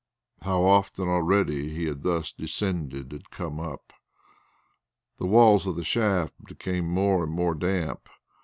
How 0.41 0.63
often 0.63 1.07
already 1.07 1.69
he 1.75 1.85
had 1.85 2.01
thus 2.01 2.31
descended 2.31 3.11
and 3.13 3.29
come 3.29 3.59
up! 3.59 3.93
The 5.19 5.27
walls 5.27 5.67
of 5.67 5.75
the 5.75 5.83
shaft 5.83 6.43
became 6.43 6.89
more 6.89 7.21
and 7.25 7.31
more 7.31 7.53
damp. 7.53 8.09